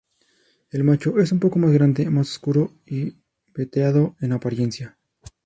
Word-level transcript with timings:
El 0.71 0.83
macho 0.83 1.19
es 1.19 1.31
un 1.31 1.39
poco 1.39 1.59
más 1.59 1.71
grande, 1.73 2.09
más 2.09 2.27
oscuro 2.31 2.73
y 2.87 3.17
veteado 3.53 4.15
en 4.19 4.31
apariencia. 4.31 4.97